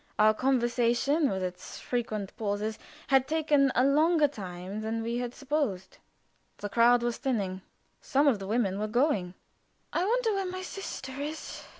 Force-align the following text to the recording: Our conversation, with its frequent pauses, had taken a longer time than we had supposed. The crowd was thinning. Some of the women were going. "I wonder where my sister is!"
Our 0.17 0.33
conversation, 0.33 1.29
with 1.29 1.43
its 1.43 1.77
frequent 1.77 2.35
pauses, 2.35 2.79
had 3.09 3.27
taken 3.27 3.71
a 3.75 3.85
longer 3.85 4.27
time 4.27 4.81
than 4.81 5.03
we 5.03 5.17
had 5.19 5.35
supposed. 5.35 5.99
The 6.57 6.69
crowd 6.69 7.03
was 7.03 7.17
thinning. 7.17 7.61
Some 8.01 8.27
of 8.27 8.39
the 8.39 8.47
women 8.47 8.79
were 8.79 8.87
going. 8.87 9.35
"I 9.93 10.03
wonder 10.03 10.33
where 10.33 10.47
my 10.49 10.63
sister 10.63 11.11
is!" 11.21 11.65